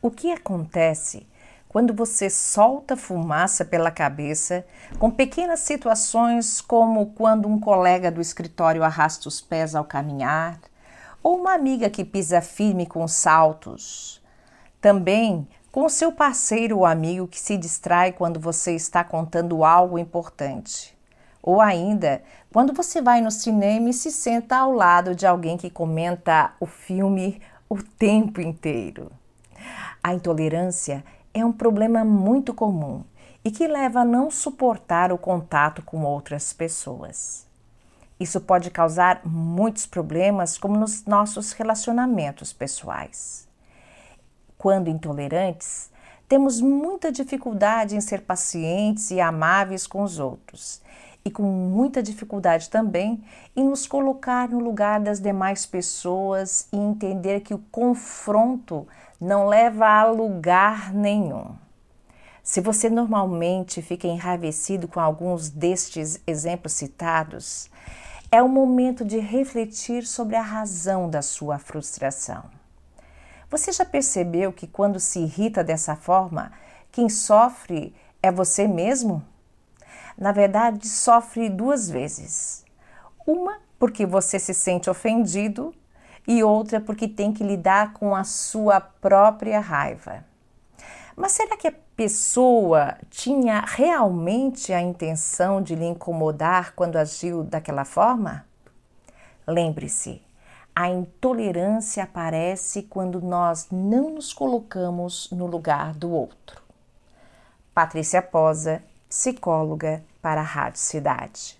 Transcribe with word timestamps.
O 0.00 0.12
que 0.12 0.30
acontece 0.30 1.26
quando 1.68 1.92
você 1.92 2.30
solta 2.30 2.96
fumaça 2.96 3.64
pela 3.64 3.90
cabeça 3.90 4.64
com 4.96 5.10
pequenas 5.10 5.58
situações 5.58 6.60
como 6.60 7.06
quando 7.06 7.48
um 7.48 7.58
colega 7.58 8.08
do 8.08 8.20
escritório 8.20 8.84
arrasta 8.84 9.28
os 9.28 9.40
pés 9.40 9.74
ao 9.74 9.84
caminhar 9.84 10.60
ou 11.20 11.36
uma 11.36 11.52
amiga 11.52 11.90
que 11.90 12.04
pisa 12.04 12.40
firme 12.40 12.86
com 12.86 13.08
saltos? 13.08 14.22
Também 14.80 15.48
com 15.72 15.88
seu 15.88 16.12
parceiro 16.12 16.78
ou 16.78 16.86
amigo 16.86 17.26
que 17.26 17.40
se 17.40 17.56
distrai 17.56 18.12
quando 18.12 18.38
você 18.38 18.76
está 18.76 19.02
contando 19.02 19.64
algo 19.64 19.98
importante. 19.98 20.96
Ou 21.42 21.60
ainda, 21.60 22.22
quando 22.52 22.72
você 22.72 23.02
vai 23.02 23.20
no 23.20 23.32
cinema 23.32 23.90
e 23.90 23.92
se 23.92 24.12
senta 24.12 24.58
ao 24.58 24.72
lado 24.72 25.12
de 25.12 25.26
alguém 25.26 25.56
que 25.56 25.68
comenta 25.68 26.52
o 26.60 26.66
filme 26.66 27.42
o 27.68 27.82
tempo 27.82 28.40
inteiro. 28.40 29.10
A 30.08 30.14
intolerância 30.14 31.04
é 31.34 31.44
um 31.44 31.52
problema 31.52 32.02
muito 32.02 32.54
comum 32.54 33.04
e 33.44 33.50
que 33.50 33.68
leva 33.68 34.00
a 34.00 34.04
não 34.06 34.30
suportar 34.30 35.12
o 35.12 35.18
contato 35.18 35.82
com 35.82 36.02
outras 36.02 36.50
pessoas. 36.50 37.46
Isso 38.18 38.40
pode 38.40 38.70
causar 38.70 39.20
muitos 39.22 39.84
problemas, 39.84 40.56
como 40.56 40.78
nos 40.78 41.04
nossos 41.04 41.52
relacionamentos 41.52 42.54
pessoais. 42.54 43.46
Quando 44.56 44.88
intolerantes, 44.88 45.90
temos 46.26 46.58
muita 46.58 47.12
dificuldade 47.12 47.94
em 47.94 48.00
ser 48.00 48.22
pacientes 48.22 49.10
e 49.10 49.20
amáveis 49.20 49.86
com 49.86 50.02
os 50.02 50.18
outros, 50.18 50.80
e 51.24 51.30
com 51.30 51.42
muita 51.42 52.02
dificuldade 52.02 52.70
também 52.70 53.22
em 53.54 53.64
nos 53.64 53.86
colocar 53.86 54.48
no 54.48 54.58
lugar 54.58 55.00
das 55.00 55.20
demais 55.20 55.66
pessoas 55.66 56.68
e 56.72 56.76
entender 56.76 57.40
que 57.40 57.54
o 57.54 57.62
confronto 57.70 58.86
não 59.20 59.46
leva 59.46 59.86
a 59.86 60.06
lugar 60.06 60.92
nenhum. 60.92 61.54
Se 62.42 62.60
você 62.60 62.88
normalmente 62.88 63.82
fica 63.82 64.06
enraivecido 64.06 64.88
com 64.88 65.00
alguns 65.00 65.50
destes 65.50 66.18
exemplos 66.26 66.72
citados, 66.72 67.70
é 68.30 68.42
o 68.42 68.48
momento 68.48 69.04
de 69.04 69.18
refletir 69.18 70.06
sobre 70.06 70.36
a 70.36 70.42
razão 70.42 71.10
da 71.10 71.20
sua 71.20 71.58
frustração. 71.58 72.44
Você 73.50 73.72
já 73.72 73.84
percebeu 73.84 74.52
que 74.52 74.66
quando 74.66 75.00
se 75.00 75.20
irrita 75.20 75.64
dessa 75.64 75.96
forma, 75.96 76.52
quem 76.92 77.08
sofre 77.08 77.94
é 78.22 78.30
você 78.30 78.68
mesmo? 78.68 79.22
Na 80.18 80.32
verdade, 80.32 80.88
sofre 80.88 81.48
duas 81.48 81.88
vezes. 81.88 82.64
Uma 83.24 83.58
porque 83.78 84.04
você 84.04 84.36
se 84.40 84.52
sente 84.52 84.90
ofendido 84.90 85.72
e 86.26 86.42
outra 86.42 86.80
porque 86.80 87.06
tem 87.06 87.32
que 87.32 87.44
lidar 87.44 87.92
com 87.92 88.16
a 88.16 88.24
sua 88.24 88.80
própria 88.80 89.60
raiva. 89.60 90.24
Mas 91.14 91.32
será 91.32 91.56
que 91.56 91.68
a 91.68 91.74
pessoa 91.96 92.96
tinha 93.08 93.64
realmente 93.66 94.72
a 94.72 94.80
intenção 94.80 95.62
de 95.62 95.76
lhe 95.76 95.86
incomodar 95.86 96.74
quando 96.74 96.96
agiu 96.96 97.44
daquela 97.44 97.84
forma? 97.84 98.44
Lembre-se, 99.46 100.20
a 100.74 100.88
intolerância 100.88 102.02
aparece 102.02 102.82
quando 102.82 103.20
nós 103.20 103.68
não 103.70 104.10
nos 104.10 104.32
colocamos 104.32 105.30
no 105.30 105.46
lugar 105.46 105.92
do 105.94 106.10
outro. 106.10 106.60
Patrícia 107.72 108.20
Posa, 108.20 108.82
psicóloga 109.08 110.02
para 110.20 110.40
a 110.40 110.44
Rádio 110.44 110.78
Cidade. 110.78 111.58